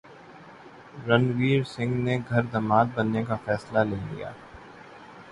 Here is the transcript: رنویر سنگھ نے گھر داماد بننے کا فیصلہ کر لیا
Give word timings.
رنویر 1.07 1.61
سنگھ 1.73 1.97
نے 2.05 2.17
گھر 2.29 2.43
داماد 2.53 2.85
بننے 2.95 3.23
کا 3.27 3.35
فیصلہ 3.45 3.79
کر 3.81 4.07
لیا 4.07 4.31